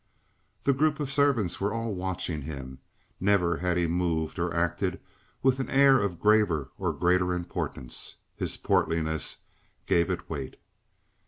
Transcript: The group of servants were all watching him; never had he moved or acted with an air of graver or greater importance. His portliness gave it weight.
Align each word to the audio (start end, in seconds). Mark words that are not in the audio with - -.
The 0.63 0.73
group 0.73 0.99
of 0.99 1.11
servants 1.11 1.61
were 1.61 1.71
all 1.75 1.93
watching 1.93 2.41
him; 2.41 2.79
never 3.19 3.57
had 3.57 3.77
he 3.77 3.85
moved 3.85 4.39
or 4.39 4.51
acted 4.51 4.99
with 5.43 5.59
an 5.59 5.69
air 5.69 6.01
of 6.01 6.17
graver 6.19 6.71
or 6.79 6.91
greater 6.91 7.35
importance. 7.35 8.15
His 8.35 8.57
portliness 8.57 9.43
gave 9.85 10.09
it 10.09 10.27
weight. 10.27 10.55